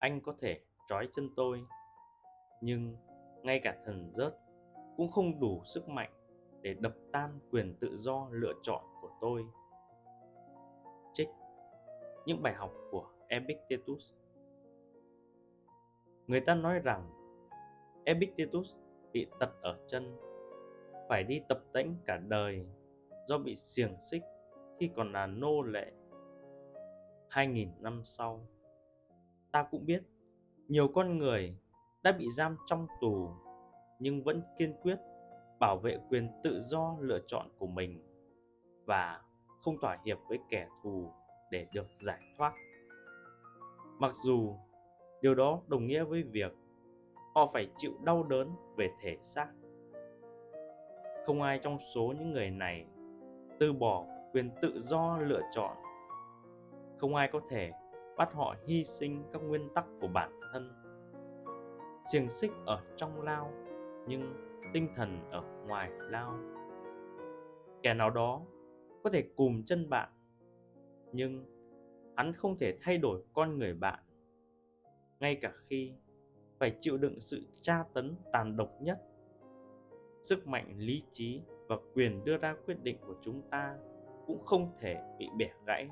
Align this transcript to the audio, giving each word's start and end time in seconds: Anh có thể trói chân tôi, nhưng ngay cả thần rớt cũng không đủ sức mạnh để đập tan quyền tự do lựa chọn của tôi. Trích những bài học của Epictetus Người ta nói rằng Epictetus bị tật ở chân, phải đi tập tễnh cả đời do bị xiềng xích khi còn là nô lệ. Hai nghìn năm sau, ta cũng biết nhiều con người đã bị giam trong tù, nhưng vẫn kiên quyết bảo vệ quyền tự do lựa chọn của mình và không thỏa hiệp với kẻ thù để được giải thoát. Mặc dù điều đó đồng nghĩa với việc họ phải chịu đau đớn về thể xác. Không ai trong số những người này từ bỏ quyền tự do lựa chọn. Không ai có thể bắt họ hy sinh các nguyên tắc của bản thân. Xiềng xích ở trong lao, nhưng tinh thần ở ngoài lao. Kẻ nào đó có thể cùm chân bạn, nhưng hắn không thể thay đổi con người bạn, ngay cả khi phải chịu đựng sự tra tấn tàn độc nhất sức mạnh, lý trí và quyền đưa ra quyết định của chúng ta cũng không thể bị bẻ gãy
Anh 0.00 0.20
có 0.20 0.34
thể 0.40 0.60
trói 0.88 1.08
chân 1.16 1.30
tôi, 1.36 1.64
nhưng 2.60 2.96
ngay 3.42 3.60
cả 3.62 3.76
thần 3.84 4.10
rớt 4.14 4.36
cũng 4.96 5.10
không 5.10 5.40
đủ 5.40 5.62
sức 5.64 5.88
mạnh 5.88 6.10
để 6.62 6.74
đập 6.80 6.94
tan 7.12 7.38
quyền 7.50 7.74
tự 7.80 7.96
do 7.96 8.28
lựa 8.30 8.52
chọn 8.62 8.84
của 9.00 9.10
tôi. 9.20 9.46
Trích 11.12 11.28
những 12.26 12.42
bài 12.42 12.54
học 12.54 12.72
của 12.90 13.10
Epictetus 13.28 14.12
Người 16.26 16.40
ta 16.40 16.54
nói 16.54 16.78
rằng 16.78 17.10
Epictetus 18.04 18.74
bị 19.12 19.26
tật 19.40 19.50
ở 19.62 19.78
chân, 19.86 20.16
phải 21.08 21.24
đi 21.24 21.40
tập 21.48 21.60
tễnh 21.72 21.94
cả 22.06 22.20
đời 22.28 22.66
do 23.26 23.38
bị 23.38 23.56
xiềng 23.56 23.96
xích 24.10 24.22
khi 24.78 24.90
còn 24.96 25.12
là 25.12 25.26
nô 25.26 25.62
lệ. 25.62 25.92
Hai 27.28 27.46
nghìn 27.46 27.70
năm 27.80 28.02
sau, 28.04 28.40
ta 29.52 29.62
cũng 29.70 29.86
biết 29.86 30.02
nhiều 30.68 30.88
con 30.88 31.18
người 31.18 31.56
đã 32.02 32.12
bị 32.12 32.30
giam 32.30 32.56
trong 32.66 32.86
tù, 33.00 33.30
nhưng 33.98 34.22
vẫn 34.22 34.42
kiên 34.58 34.74
quyết 34.82 34.96
bảo 35.60 35.78
vệ 35.78 35.98
quyền 36.10 36.28
tự 36.44 36.62
do 36.66 36.96
lựa 37.00 37.20
chọn 37.26 37.46
của 37.58 37.66
mình 37.66 38.02
và 38.84 39.22
không 39.60 39.78
thỏa 39.80 39.98
hiệp 40.04 40.18
với 40.28 40.38
kẻ 40.48 40.68
thù 40.82 41.12
để 41.50 41.66
được 41.72 41.86
giải 42.00 42.20
thoát. 42.38 42.52
Mặc 43.98 44.14
dù 44.24 44.54
điều 45.22 45.34
đó 45.34 45.60
đồng 45.66 45.86
nghĩa 45.86 46.04
với 46.04 46.22
việc 46.22 46.52
họ 47.34 47.50
phải 47.52 47.70
chịu 47.76 47.92
đau 48.04 48.22
đớn 48.22 48.48
về 48.76 48.90
thể 49.00 49.16
xác. 49.22 49.48
Không 51.26 51.42
ai 51.42 51.60
trong 51.62 51.78
số 51.94 52.14
những 52.18 52.32
người 52.32 52.50
này 52.50 52.86
từ 53.58 53.72
bỏ 53.72 54.04
quyền 54.32 54.50
tự 54.62 54.80
do 54.80 55.18
lựa 55.18 55.42
chọn. 55.52 55.76
Không 56.98 57.14
ai 57.14 57.28
có 57.32 57.40
thể 57.50 57.72
bắt 58.20 58.32
họ 58.34 58.56
hy 58.66 58.84
sinh 58.84 59.22
các 59.32 59.42
nguyên 59.42 59.68
tắc 59.74 59.84
của 60.00 60.08
bản 60.08 60.40
thân. 60.52 60.72
Xiềng 62.12 62.28
xích 62.30 62.50
ở 62.66 62.82
trong 62.96 63.22
lao, 63.22 63.52
nhưng 64.08 64.34
tinh 64.72 64.88
thần 64.96 65.30
ở 65.30 65.42
ngoài 65.66 65.90
lao. 65.98 66.38
Kẻ 67.82 67.94
nào 67.94 68.10
đó 68.10 68.42
có 69.04 69.10
thể 69.10 69.22
cùm 69.36 69.62
chân 69.62 69.90
bạn, 69.90 70.08
nhưng 71.12 71.44
hắn 72.16 72.32
không 72.32 72.56
thể 72.58 72.78
thay 72.80 72.98
đổi 72.98 73.22
con 73.32 73.58
người 73.58 73.74
bạn, 73.74 73.98
ngay 75.20 75.34
cả 75.34 75.52
khi 75.66 75.92
phải 76.58 76.76
chịu 76.80 76.96
đựng 76.96 77.20
sự 77.20 77.46
tra 77.62 77.84
tấn 77.94 78.14
tàn 78.32 78.56
độc 78.56 78.70
nhất 78.80 78.98
sức 80.22 80.46
mạnh, 80.46 80.74
lý 80.76 81.02
trí 81.12 81.42
và 81.68 81.76
quyền 81.94 82.24
đưa 82.24 82.36
ra 82.36 82.56
quyết 82.66 82.82
định 82.82 82.96
của 83.06 83.14
chúng 83.20 83.42
ta 83.50 83.76
cũng 84.26 84.44
không 84.44 84.72
thể 84.80 85.02
bị 85.18 85.28
bẻ 85.38 85.50
gãy 85.66 85.88